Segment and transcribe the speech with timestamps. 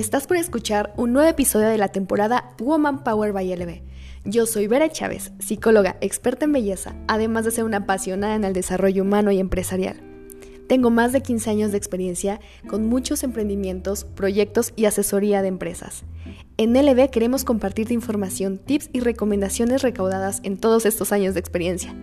[0.00, 3.82] Estás por escuchar un nuevo episodio de la temporada Woman Power by LB.
[4.24, 8.54] Yo soy Vera Chávez, psicóloga, experta en belleza, además de ser una apasionada en el
[8.54, 10.00] desarrollo humano y empresarial.
[10.68, 16.04] Tengo más de 15 años de experiencia con muchos emprendimientos, proyectos y asesoría de empresas.
[16.56, 21.94] En LB queremos compartirte información, tips y recomendaciones recaudadas en todos estos años de experiencia.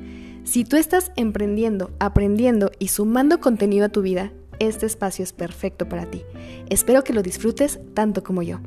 [0.43, 5.87] Si tú estás emprendiendo, aprendiendo y sumando contenido a tu vida, este espacio es perfecto
[5.87, 6.23] para ti.
[6.69, 8.59] Espero que lo disfrutes tanto como yo.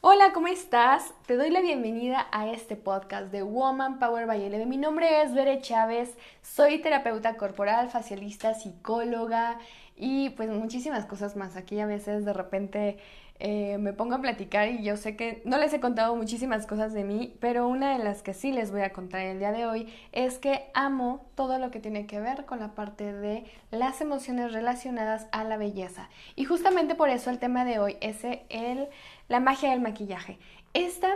[0.00, 1.12] Hola, ¿cómo estás?
[1.26, 4.66] Te doy la bienvenida a este podcast de Woman Power by LB.
[4.66, 9.58] Mi nombre es Bere Chávez, soy terapeuta corporal, facialista, psicóloga
[9.96, 11.56] y pues muchísimas cosas más.
[11.56, 12.98] Aquí a veces de repente
[13.40, 16.92] eh, me pongo a platicar y yo sé que no les he contado muchísimas cosas
[16.92, 19.64] de mí, pero una de las que sí les voy a contar el día de
[19.64, 24.00] hoy es que amo todo lo que tiene que ver con la parte de las
[24.00, 26.08] emociones relacionadas a la belleza.
[26.34, 28.88] Y justamente por eso el tema de hoy es el,
[29.28, 30.38] la magia del maquillaje.
[30.74, 31.14] Esta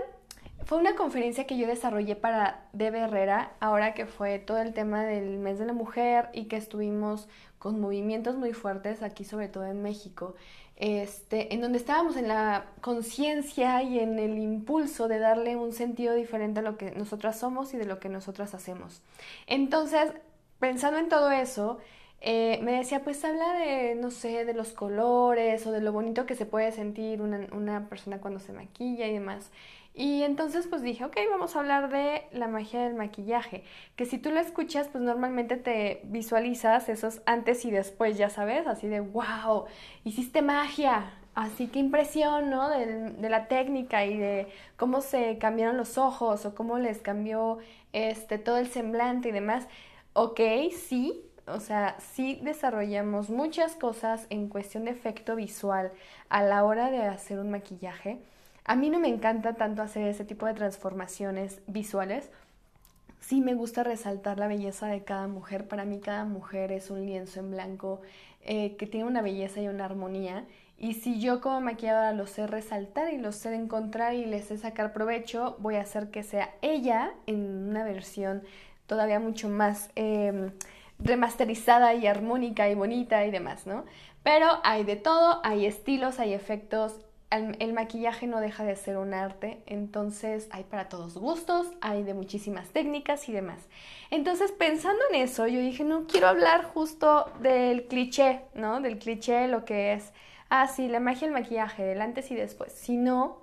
[0.64, 5.04] fue una conferencia que yo desarrollé para Debe Herrera, ahora que fue todo el tema
[5.04, 9.66] del mes de la mujer y que estuvimos con movimientos muy fuertes aquí, sobre todo
[9.66, 10.34] en México
[10.82, 16.12] este, en donde estábamos en la conciencia y en el impulso de darle un sentido
[16.12, 19.00] diferente a lo que nosotras somos y de lo que nosotras hacemos.
[19.46, 20.12] Entonces,
[20.58, 21.78] pensando en todo eso,
[22.24, 26.24] eh, me decía, pues habla de, no sé, de los colores o de lo bonito
[26.24, 29.50] que se puede sentir una, una persona cuando se maquilla y demás.
[29.94, 33.64] Y entonces pues dije, ok, vamos a hablar de la magia del maquillaje,
[33.96, 38.66] que si tú lo escuchas pues normalmente te visualizas esos antes y después, ya sabes,
[38.68, 39.64] así de, wow,
[40.04, 42.70] hiciste magia, así que impresión, ¿no?
[42.70, 47.58] De, de, la técnica y de cómo se cambiaron los ojos o cómo les cambió
[47.92, 49.66] este, todo el semblante y demás.
[50.14, 50.40] Ok,
[50.88, 55.92] sí, o sea, sí desarrollamos muchas cosas en cuestión de efecto visual
[56.28, 58.20] a la hora de hacer un maquillaje
[58.64, 62.30] a mí no me encanta tanto hacer ese tipo de transformaciones visuales.
[63.20, 65.66] Sí me gusta resaltar la belleza de cada mujer.
[65.66, 68.00] Para mí cada mujer es un lienzo en blanco
[68.42, 70.46] eh, que tiene una belleza y una armonía.
[70.78, 74.58] Y si yo como maquilladora lo sé resaltar y lo sé encontrar y le sé
[74.58, 78.42] sacar provecho, voy a hacer que sea ella en una versión
[78.86, 80.50] todavía mucho más em,
[81.02, 83.84] remasterizada y armónica y bonita y demás, ¿no?
[84.22, 87.00] Pero hay de todo, hay estilos, hay efectos
[87.32, 92.14] el, maquillaje no deja de ser un arte, entonces hay para todos gustos, hay de
[92.14, 93.68] muchísimas técnicas y demás.
[94.10, 98.80] Entonces, pensando en eso, yo dije, no, quiero hablar justo del cliché, ¿no?
[98.80, 100.12] Del cliché, lo que es,
[100.50, 103.38] ah, sí, la magia del maquillaje, del antes y después, sino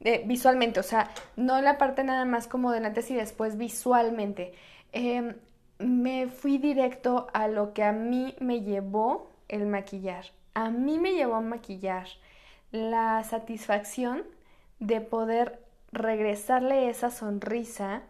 [0.00, 4.54] de, visualmente, o sea, no la parte nada más como del antes y después visualmente.
[4.92, 5.34] Em,
[5.78, 10.26] me fui directo a lo que a mí me llevó el maquillar.
[10.54, 12.06] A mí me llevó a maquillar
[12.72, 14.24] la satisfacción
[14.80, 15.60] de poder
[15.92, 18.02] regresarle esa sonrisa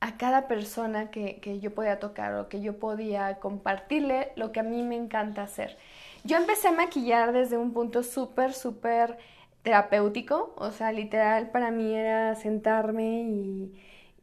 [0.00, 4.60] a cada persona que, que, yo podía tocar o que yo podía compartirle lo que
[4.60, 5.78] a mí me encanta hacer.
[6.24, 9.16] Yo empecé a maquillar desde un punto súper, súper
[9.62, 13.74] terapéutico, o sea, literal para mí era sentarme y,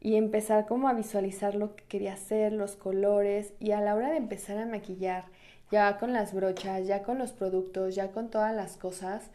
[0.04, 4.12] y empezar como a visualizar lo que quería hacer, los colores y a la hora
[4.12, 5.26] de empezar a maquillar
[5.72, 9.32] ya con las brochas, ya con los productos, ya con todas las cosas,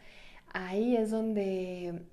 [0.53, 2.03] ahí es donde,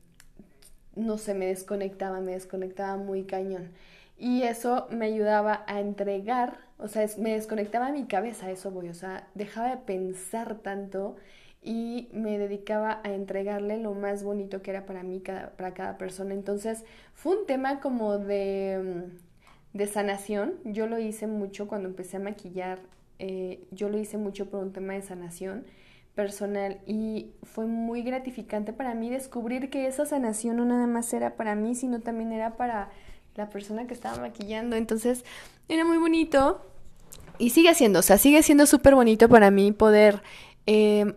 [0.97, 3.71] no sé, me desconectaba, me desconectaba muy cañón.
[4.19, 8.94] Y eso me ayudaba a entregar, o sea, me desconectaba mi cabeza, eso voy, o
[8.94, 11.17] sea, dejaba de pensar tanto
[11.66, 16.32] y me dedicaba a entregarle lo más bonito que era para mí, para cada persona.
[16.32, 19.10] Entonces, fue un tema como de,
[19.75, 20.55] de sanación.
[20.65, 22.78] Yo lo hice mucho cuando empecé a maquillar
[23.19, 25.65] eh, yo lo hice mucho por un tema de sanación
[26.15, 31.37] personal y fue muy gratificante para mí descubrir que esa sanación no nada más era
[31.37, 32.91] para mí, sino también era para
[33.34, 34.76] la persona que estaba maquillando.
[34.76, 35.25] Entonces
[35.69, 36.61] era muy bonito
[37.38, 40.23] y sigue siendo, o sea, sigue siendo súper bonito para mí poder
[40.67, 41.14] eh,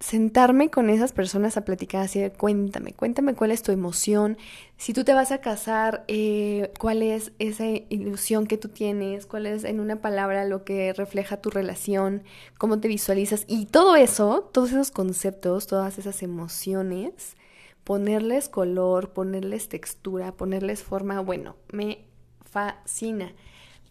[0.00, 4.38] sentarme con esas personas a platicar así de cuéntame, cuéntame cuál es tu emoción,
[4.78, 9.44] si tú te vas a casar, eh, cuál es esa ilusión que tú tienes, cuál
[9.44, 12.22] es en una palabra lo que refleja tu relación,
[12.56, 17.36] cómo te visualizas y todo eso, todos esos conceptos, todas esas emociones,
[17.84, 22.06] ponerles color, ponerles textura, ponerles forma, bueno, me
[22.50, 23.34] fascina,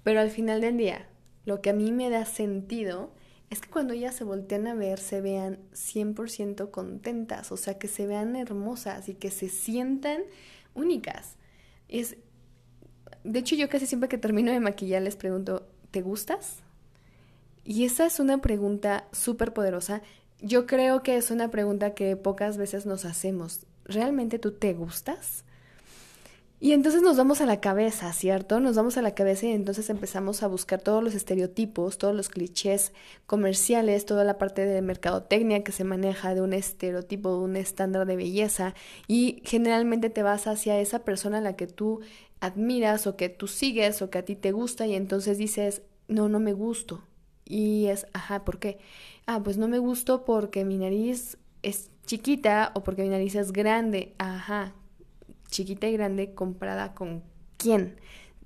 [0.02, 1.08] pero al final del día,
[1.46, 3.12] lo que a mí me da sentido,
[3.50, 7.88] es que cuando ellas se voltean a ver se vean 100% contentas, o sea, que
[7.88, 10.22] se vean hermosas y que se sientan
[10.76, 11.36] únicas.
[11.88, 12.18] Es,
[13.24, 16.58] de hecho, yo casi siempre que termino de maquillar les pregunto, ¿te gustas?
[17.64, 20.02] Y esa es una pregunta súper poderosa.
[20.42, 23.66] Yo creo que es una pregunta que pocas veces nos hacemos.
[23.86, 25.44] ¿Realmente tú te gustas?
[26.62, 28.60] Y entonces nos vamos a la cabeza, ¿cierto?
[28.60, 32.28] Nos vamos a la cabeza y entonces empezamos a buscar todos los estereotipos, todos los
[32.28, 32.92] clichés
[33.28, 38.06] comerciales, toda la parte de mercadotecnia que se maneja de un estereotipo, de un estándar
[38.06, 38.76] de belleza
[39.08, 42.02] y generalmente te vas hacia esa persona a la que tú
[42.42, 46.28] admiras o que tú sigues o que a ti te gusta y entonces dices, no,
[46.28, 47.04] no me gusto.
[47.46, 48.80] Y es, ajá, ¿por qué?
[49.26, 53.54] Ah, pues no me gusto porque mi nariz es chiquita o porque mi nariz es
[53.54, 54.14] grande.
[54.18, 54.74] Ajá,
[55.50, 57.24] chiquita y grande comparada con
[57.58, 57.98] quién,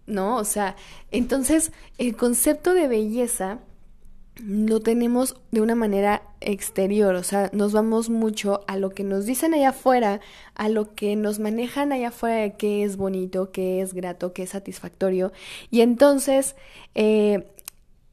[0.06, 0.38] ¿no?
[0.38, 0.76] O sea,
[1.12, 3.60] entonces el concepto de belleza
[4.42, 9.26] lo tenemos de una manera exterior, o sea, nos vamos mucho a lo que nos
[9.26, 10.22] dicen allá afuera,
[10.56, 14.44] a lo que nos manejan allá afuera de qué es bonito, qué es grato, qué
[14.44, 15.32] es satisfactorio,
[15.70, 16.56] y entonces
[16.96, 17.48] eh,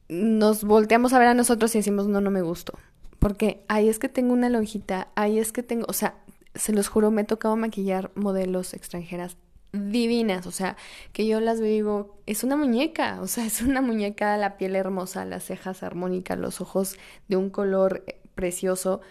[0.09, 2.77] nos volteamos a ver a nosotros y decimos, no, no me gusto,
[3.17, 6.15] porque ahí es que tengo una lonjita, ahí es que tengo, o sea,
[6.55, 9.37] se los juro, me he tocado maquillar modelos extranjeras
[9.73, 10.75] divinas, o sea,
[11.13, 15.25] que yo las digo, es una muñeca, o sea, es una muñeca, la piel hermosa,
[15.25, 19.01] las cejas armónicas, los ojos de un color eh, precioso.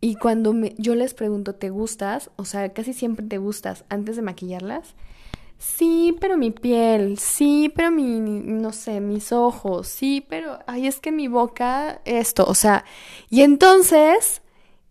[0.00, 2.30] Y cuando yo les pregunto, ¿te gustas?
[2.36, 4.94] O sea, casi siempre te gustas antes de maquillarlas.
[5.58, 11.00] Sí, pero mi piel, sí, pero mi, no sé, mis ojos, sí, pero, ay, es
[11.00, 12.84] que mi boca, esto, o sea,
[13.28, 14.40] y entonces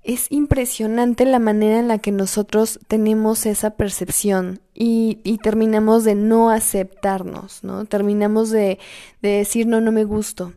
[0.08, 6.50] es impresionante la manera en la que nosotros tenemos esa percepción y, terminamos de no
[6.50, 7.86] aceptarnos, ¿no?
[7.86, 8.80] Terminamos de,
[9.22, 10.54] de decir, no, no me gusto.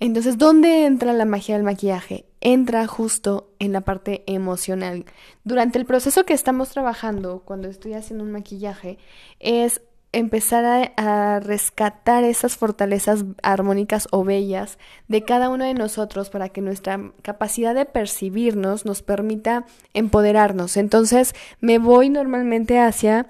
[0.00, 2.26] Entonces, ¿dónde entra la magia del maquillaje?
[2.42, 5.06] Entra justo en la parte emocional.
[5.44, 8.98] Durante el proceso que estamos trabajando, cuando estoy haciendo un maquillaje,
[9.40, 9.80] es
[10.12, 14.78] empezar a, rescatar esas fortalezas armónicas o bellas
[15.08, 20.76] de cada uno de nosotros para que nuestra capacidad de percibirnos nos permita empoderarnos.
[20.76, 23.28] Entonces me voy normalmente hacia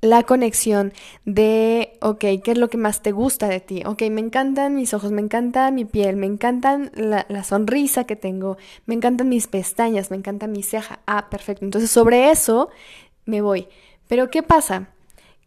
[0.00, 0.92] la conexión
[1.24, 3.82] de, ok, ¿qué es lo que más te gusta de ti?
[3.84, 8.14] Ok, me encantan mis ojos, me encanta mi piel, me encantan la, la sonrisa que
[8.14, 11.00] tengo, me encantan mis pestañas, me encanta mi ceja.
[11.06, 11.64] Ah, perfecto.
[11.64, 12.68] Entonces sobre eso
[13.24, 13.66] me voy.
[14.06, 14.90] Pero ¿qué pasa?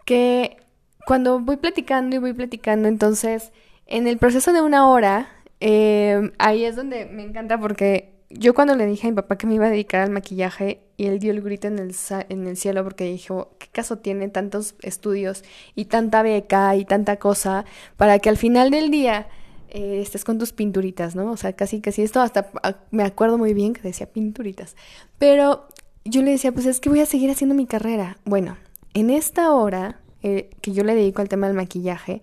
[0.10, 0.58] Que
[1.06, 3.52] cuando voy platicando y voy platicando, entonces
[3.86, 5.30] en el proceso de una hora,
[5.60, 9.46] em, ahí es donde me encanta porque yo cuando le dije a mi papá que
[9.46, 11.96] me iba a dedicar al maquillaje y él dio el grito en el,
[12.30, 15.44] en el cielo porque dijo, ¿qué caso tiene tantos estudios
[15.76, 17.66] y tanta beca y tanta cosa
[17.96, 19.28] para que al final del día
[19.70, 21.32] eh, estés con tus pinturitas, ¿no?
[21.32, 24.76] O sea, casi, casi esto hasta ah, me acuerdo muy bien que decía pinturitas.
[25.20, 25.68] Pero
[26.04, 28.18] yo le decía, pues es que voy a seguir haciendo mi carrera.
[28.26, 28.58] Bueno,
[28.94, 32.22] en esta hora eh, que yo le dedico al tema del maquillaje,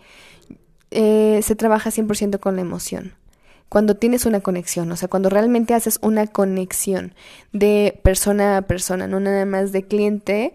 [0.91, 3.15] eh, se trabaja 100% con la emoción.
[3.69, 7.15] Cuando tienes una conexión, o sea, cuando realmente haces una conexión
[7.53, 10.55] de persona a persona, no nada más de cliente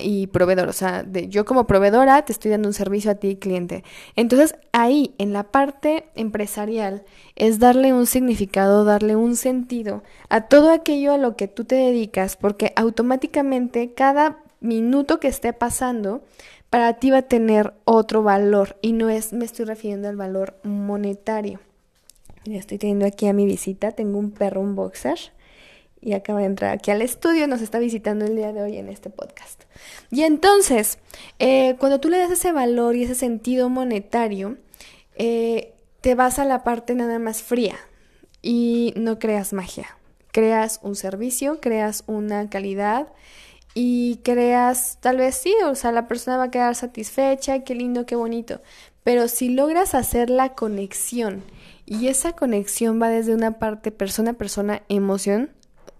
[0.00, 3.36] y proveedor, o sea, de yo como proveedora te estoy dando un servicio a ti
[3.36, 3.84] cliente.
[4.16, 7.04] Entonces ahí en la parte empresarial
[7.36, 11.74] es darle un significado, darle un sentido a todo aquello a lo que tú te
[11.74, 16.24] dedicas, porque automáticamente cada minuto que esté pasando,
[16.70, 20.56] para ti va a tener otro valor y no es, me estoy refiriendo al valor
[20.62, 21.60] monetario.
[22.44, 25.18] Ya estoy teniendo aquí a mi visita, tengo un perro, un boxer,
[26.00, 28.88] y acaba de entrar aquí al estudio, nos está visitando el día de hoy en
[28.88, 29.64] este podcast.
[30.10, 30.98] Y entonces,
[31.38, 34.56] eh, cuando tú le das ese valor y ese sentido monetario,
[35.14, 37.76] eh, te vas a la parte nada más fría
[38.40, 39.96] y no creas magia.
[40.32, 43.08] Creas un servicio, creas una calidad
[43.74, 48.06] y creas, tal vez sí, o sea, la persona va a quedar satisfecha, qué lindo,
[48.06, 48.60] qué bonito,
[49.04, 51.42] pero si logras hacer la conexión
[51.86, 55.50] y esa conexión va desde una parte persona a persona, emoción,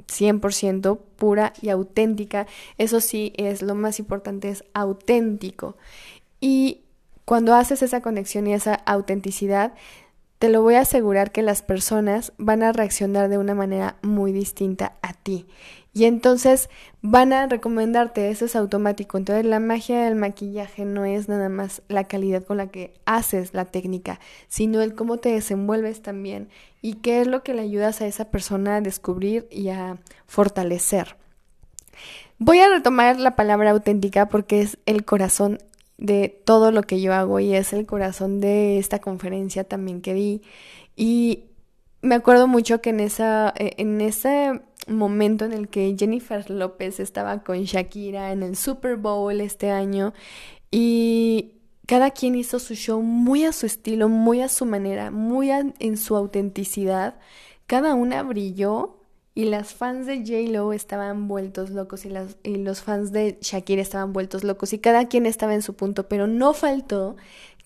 [0.06, 2.46] 100% pura y auténtica,
[2.78, 5.76] eso sí es lo más importante, es auténtico.
[6.40, 6.82] Y
[7.24, 9.74] cuando haces esa conexión y esa autenticidad,
[10.38, 14.32] te lo voy a asegurar que las personas van a reaccionar de una manera muy
[14.32, 15.46] distinta a ti.
[15.94, 16.70] Y entonces
[17.02, 19.18] van a recomendarte, eso es automático.
[19.18, 23.52] Entonces la magia del maquillaje no es nada más la calidad con la que haces
[23.52, 24.18] la técnica,
[24.48, 26.48] sino el cómo te desenvuelves también
[26.80, 31.16] y qué es lo que le ayudas a esa persona a descubrir y a fortalecer.
[32.38, 35.58] Voy a retomar la palabra auténtica porque es el corazón
[35.98, 40.14] de todo lo que yo hago y es el corazón de esta conferencia también que
[40.14, 40.42] di.
[40.96, 41.44] Y
[42.00, 47.00] me acuerdo mucho que en esa, eh, en ese momento en el que Jennifer López
[47.00, 50.12] estaba con Shakira en el Super Bowl este año
[50.70, 51.54] y
[51.86, 55.96] Cada quien hizo su show muy a su estilo, muy a su manera, muy en
[55.96, 57.16] su autenticidad.
[57.66, 58.98] Cada una brilló
[59.34, 62.12] y las fans de J-Lo estaban vueltos locos y,
[62.44, 66.08] y los fans de Shakira estaban vueltos locos y cada quien estaba en su punto,
[66.08, 67.16] pero no faltó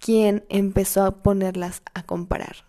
[0.01, 2.65] quien empezó a ponerlas a comparar.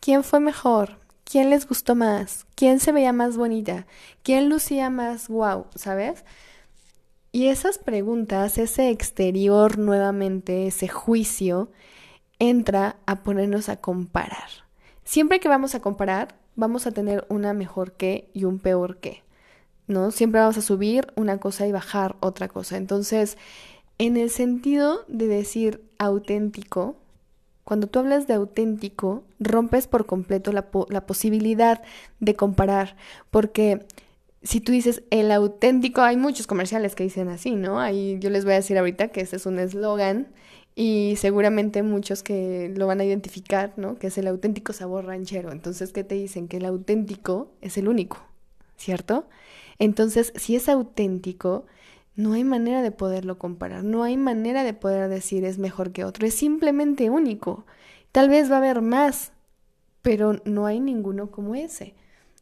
[0.00, 0.98] ¿Quién fue mejor?
[1.28, 2.46] ¿Quién les gustó más?
[2.54, 3.84] ¿Quién se veía más bonita?
[4.22, 5.66] ¿Quién lucía más wow?
[5.74, 6.24] ¿Sabes?
[7.32, 11.68] Y esas preguntas, ese exterior nuevamente, ese juicio,
[12.38, 14.48] entra a ponernos a comparar.
[15.02, 19.24] Siempre que vamos a comparar, vamos a tener una mejor que y un peor que,
[19.88, 20.12] ¿no?
[20.12, 22.76] Siempre vamos a subir una cosa y bajar otra cosa.
[22.76, 23.36] Entonces,
[23.98, 26.96] en el sentido de decir auténtico,
[27.66, 30.70] cuando tú hablas de auténtico, rompes por completo la,
[31.04, 31.82] posibilidad
[32.20, 32.94] de comparar,
[33.32, 33.84] porque
[34.44, 37.80] si tú dices el auténtico, hay muchos comerciales que dicen así, ¿no?
[37.80, 40.28] Ahí yo les voy a decir ahorita que ese es un eslogan
[40.76, 43.96] y seguramente muchos que lo van a identificar, ¿no?
[43.96, 45.50] Que es el auténtico sabor ranchero.
[45.50, 46.46] Entonces, ¿qué te dicen?
[46.46, 48.18] Que el auténtico es el único,
[48.76, 49.26] ¿cierto?
[49.80, 51.66] Entonces, si es auténtico,
[52.16, 56.04] no hay manera de poderlo comparar, no hay manera de poder decir es mejor que
[56.04, 57.66] otro, es simplemente único.
[58.10, 59.32] Tal vez va a haber más,
[60.02, 61.94] pero no hay ninguno como ese.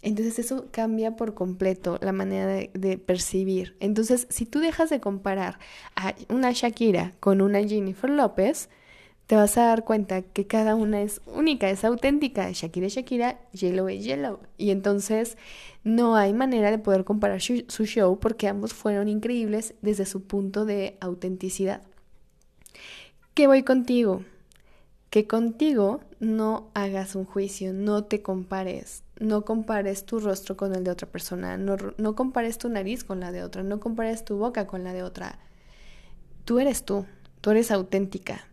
[0.04, 3.74] Entonces eso cambia por completo la manera de, percibir.
[3.80, 5.58] Entonces, si tú dejas de comparar
[5.96, 8.68] a una Shakira con una Jennifer López,
[9.26, 12.50] te vas a dar cuenta que cada una es única, es auténtica.
[12.52, 14.40] Shakira es Shakira, Yellow es Yellow.
[14.58, 15.38] Y entonces
[15.82, 20.64] no hay manera de poder comparar su, show porque ambos fueron increíbles desde su punto
[20.64, 21.82] de autenticidad.
[23.32, 24.22] ¿Qué voy contigo?
[25.08, 30.84] Que contigo no hagas un juicio, no te compares no compares tu rostro con el
[30.84, 34.36] de otra persona, no, no compares tu nariz con la de otra, no compares tu
[34.36, 35.38] boca con la de otra.
[36.44, 37.06] Tú eres tú,
[37.40, 38.48] tú eres auténtica.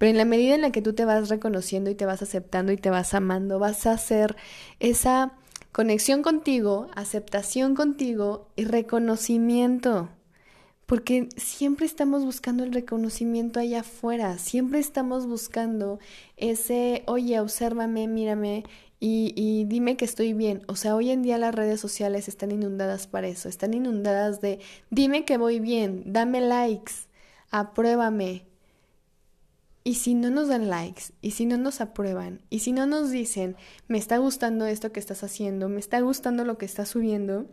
[0.00, 2.72] Pero en la medida en la que tú te vas reconociendo y te vas aceptando
[2.72, 4.34] y te vas amando, vas a hacer
[4.78, 5.34] esa
[5.72, 10.08] conexión contigo, aceptación contigo y reconocimiento.
[10.86, 15.98] Porque siempre estamos buscando el reconocimiento allá afuera, siempre estamos buscando
[16.38, 18.64] ese, oye, obsérvame, mírame
[19.00, 20.62] y, dime que estoy bien.
[20.66, 24.60] O sea, hoy en día las redes sociales están inundadas para eso, están inundadas de
[24.88, 26.94] dime que voy bien, dame likes,
[27.50, 28.49] apruébame.
[29.82, 33.10] Y si no nos dan likes, y si no nos aprueban, y si no nos
[33.10, 33.56] dicen,
[33.88, 37.46] me está gustando esto que estás haciendo, me está gustando lo que estás subiendo,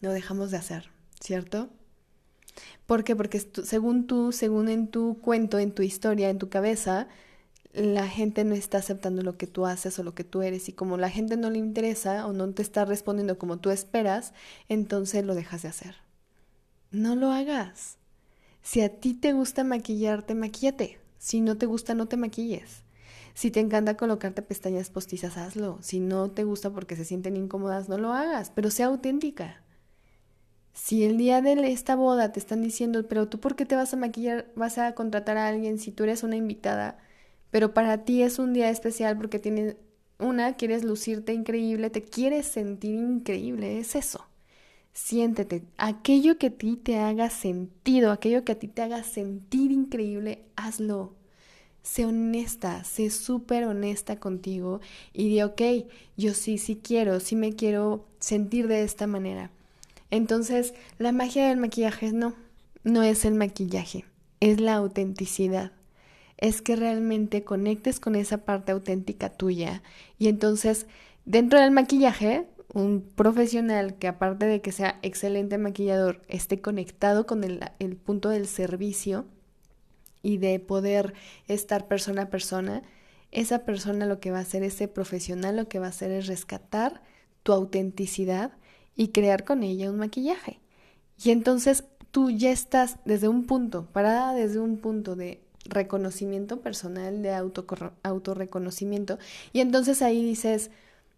[0.00, 1.70] lo dejamos de hacer, ¿cierto?
[2.84, 3.16] ¿Por qué?
[3.16, 7.08] Porque según tú, según en tu cuento, en tu historia, en tu cabeza,
[7.72, 10.72] la gente no está aceptando lo que tú haces o lo que tú eres y
[10.72, 14.34] como la gente no le interesa o no te está respondiendo como tú esperas,
[14.68, 15.96] entonces lo dejas de hacer.
[16.90, 17.96] No lo hagas.
[18.62, 21.01] Si a ti te gusta maquillarte, maquíllate.
[21.22, 22.82] Si no te gusta, no te maquilles.
[23.32, 25.78] Si te encanta colocarte pestañas postizas, hazlo.
[25.80, 29.62] Si no te gusta porque se sienten incómodas, no lo hagas, pero sea auténtica.
[30.72, 33.94] Si el día de esta boda te están diciendo, pero tú por qué te vas
[33.94, 36.98] a maquillar, vas a contratar a alguien si tú eres una invitada,
[37.52, 39.76] pero para ti es un día especial porque tienes
[40.18, 44.26] una, quieres lucirte increíble, te quieres sentir increíble, es eso.
[44.92, 49.72] Siéntete, aquello que a ti te haga sentido, aquello que a ti te haga sentir
[49.72, 51.14] increíble, hazlo.
[51.82, 54.80] Sé honesta, sé súper honesta contigo
[55.12, 55.62] y di, ok,
[56.16, 59.50] yo sí, sí quiero, sí me quiero sentir de esta manera.
[60.10, 62.34] Entonces, la magia del maquillaje no,
[62.84, 64.04] no es el maquillaje,
[64.40, 65.72] es la autenticidad
[66.42, 69.80] es que realmente conectes con esa parte auténtica tuya.
[70.18, 70.88] Y entonces,
[71.24, 77.44] dentro del maquillaje, un profesional que aparte de que sea excelente maquillador, esté conectado con
[77.44, 79.26] el, el punto del servicio
[80.22, 81.14] y de poder
[81.48, 82.82] estar persona a persona,
[83.30, 86.26] esa persona lo que va a hacer, ese profesional lo que va a hacer es
[86.26, 87.02] rescatar
[87.42, 88.52] tu autenticidad
[88.94, 90.60] y crear con ella un maquillaje.
[91.22, 97.22] Y entonces tú ya estás desde un punto, parada desde un punto de reconocimiento personal,
[97.22, 97.66] de auto,
[98.02, 99.18] autorreconocimiento.
[99.52, 100.70] Y entonces ahí dices,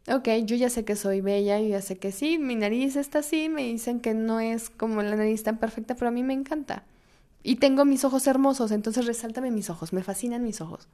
[0.09, 3.21] ok, yo ya sé que soy bella, yo ya sé que sí, mi nariz está
[3.21, 6.35] así, me dicen que no es como la nariz tan perfecta, pero a mí me
[6.35, 6.85] encanta.
[7.43, 10.89] Y tengo mis ojos hermosos, entonces resáltame mis ojos, me fascinan mis ojos.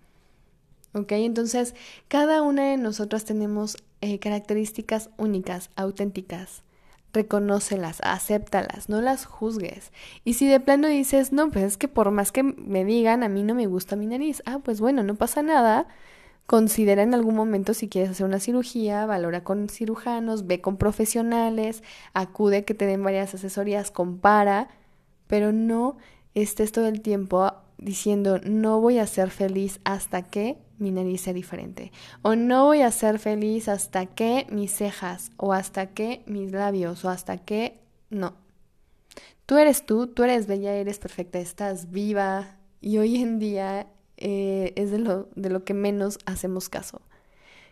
[0.93, 1.13] ¿Ok?
[1.13, 1.75] Entonces,
[2.09, 6.63] cada una de nosotras tenemos eh, características únicas, auténticas
[7.13, 9.93] reconócelas, acéptalas, no las juzgues.
[10.25, 13.29] Y si de plano dices, no, pues es que por más que me digan, a
[13.29, 15.87] mí no me gusta mi nariz, ah, pues bueno, no pasa nada.
[16.47, 21.83] Considera en algún momento si quieres hacer una cirugía, valora con cirujanos, ve con profesionales,
[22.13, 24.69] acude que te den varias asesorías, compara,
[25.29, 25.97] pero no
[26.35, 31.33] estés todo el tiempo diciendo no voy a ser feliz hasta que mi nariz sea
[31.33, 31.93] diferente
[32.23, 37.05] o no voy a ser feliz hasta que mis cejas o hasta que mis labios
[37.05, 37.79] o hasta que
[38.11, 38.35] no.
[39.47, 43.87] Tú eres tú, tú eres bella, eres perfecta, estás viva y hoy en día
[44.21, 47.01] eh, es de lo, de lo que menos hacemos caso.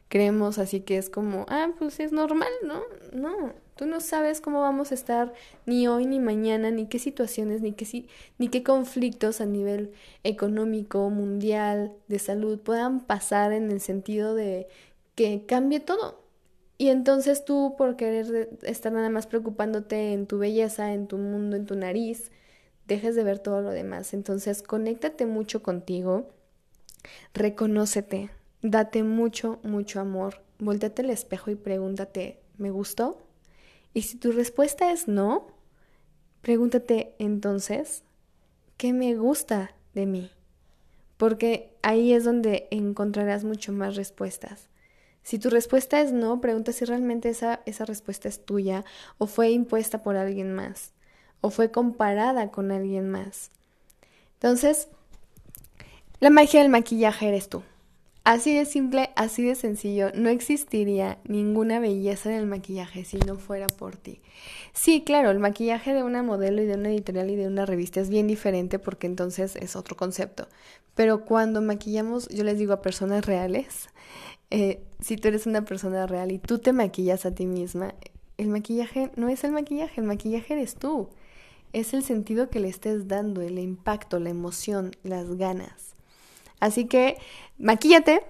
[0.09, 2.83] Creemos así que es como, ah, pues es normal, ¿no?
[3.13, 5.33] No, Tú no sabes cómo vamos a estar
[5.65, 9.93] ni hoy ni mañana, ni qué situaciones, ni qué, ni qué conflictos a nivel
[10.25, 14.67] económico, mundial, de salud puedan pasar en el sentido de
[15.15, 16.21] que cambie todo.
[16.77, 21.55] Y entonces tú, por querer estar nada más preocupándote en tu belleza, en tu mundo,
[21.55, 22.33] en tu nariz,
[22.89, 24.13] dejes de ver todo lo demás.
[24.13, 26.27] Entonces, conéctate mucho contigo,
[27.35, 28.31] reconócete,
[28.63, 33.19] date mucho, mucho amor, volteate al espejo y pregúntate, ¿me gustó?
[33.95, 35.49] Y si tu respuesta es no,
[36.41, 38.03] pregúntate entonces,
[38.77, 40.31] ¿qué me gusta de mí?
[41.17, 44.69] Porque ahí es donde encontrarás mucho más respuestas.
[45.23, 48.85] Si tu respuesta es no, pregunta si realmente esa, esa respuesta es tuya
[49.19, 50.93] o fue impuesta por alguien más
[51.41, 53.51] o fue comparada con alguien más.
[54.35, 54.89] Entonces,
[56.21, 57.63] la magia del maquillaje eres tú.
[58.25, 63.37] Así de simple, así de sencillo, no existiría ninguna belleza en el maquillaje si no
[63.37, 64.21] fuera por ti.
[64.73, 68.01] Sí, claro, el maquillaje de una modelo y de una editorial y de una revista
[68.01, 70.49] es bien diferente porque entonces es otro concepto.
[70.97, 73.89] Pero cuando maquillamos, yo les digo a personas reales,
[74.51, 77.95] eh, si tú eres una persona real y tú te maquillas a ti misma,
[78.39, 81.11] el maquillaje no es el maquillaje, el maquillaje eres tú.
[81.73, 85.95] Es el sentido que le estés dando, el impacto, la emoción, las ganas.
[86.61, 87.17] Así que
[87.59, 88.23] maquíllate,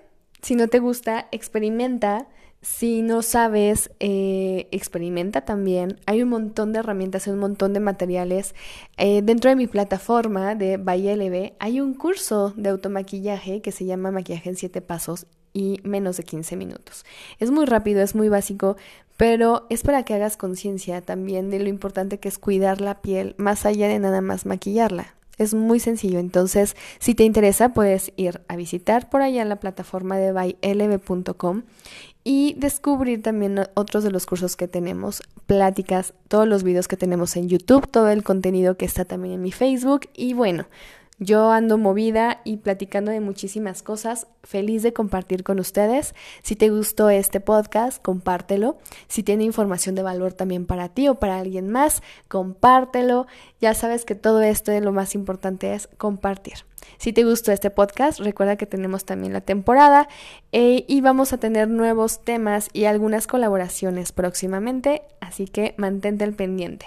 [0.43, 2.29] si no te gusta, experimenta.
[2.61, 6.01] Si no sabes, eh, experimenta también.
[6.07, 8.55] Hay un montón de herramientas, un montón de materiales.
[8.97, 13.85] Eh, dentro de mi plataforma de Bahía LB hay un curso de automaquillaje que se
[13.85, 17.05] llama Maquillaje en 7 Pasos y menos de 15 minutos.
[17.39, 18.77] Es muy rápido, es muy básico,
[19.17, 23.35] pero es para que hagas conciencia también de lo importante que es cuidar la piel
[23.39, 25.18] más allá de nada más maquillarla.
[25.39, 30.19] Es muy sencillo, entonces si te interesa puedes ir a visitar por allá la plataforma
[30.19, 31.63] de bylb.com
[32.25, 37.37] y descubrir también otros de los cursos que tenemos, pláticas, todos los videos que tenemos
[37.37, 40.11] en YouTube, todo el contenido que está también en mi Facebook.
[40.15, 40.67] Y bueno,
[41.19, 46.15] yo ando movida y platicando de muchísimas cosas, feliz de compartir con ustedes.
[46.43, 48.79] Si te gustó este podcast, compártelo.
[49.09, 53.27] Si tiene información de valor también para ti o para alguien más, compártelo.
[53.61, 56.65] Ya sabes que todo esto lo más importante es compartir.
[56.99, 60.09] Si te gustó este podcast, recuerda que tenemos también la temporada
[60.53, 66.35] eh, y vamos a tener nuevos temas y algunas colaboraciones próximamente, así que mantente al
[66.35, 66.87] pendiente.